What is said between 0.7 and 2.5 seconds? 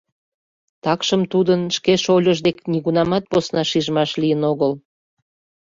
Такшым тудын шке шольыж шольыж